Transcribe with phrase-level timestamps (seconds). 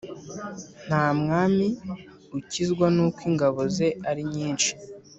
[0.87, 1.67] Nta mwami
[2.37, 4.71] ukizwa n’uko ingabo ze ari nyinshi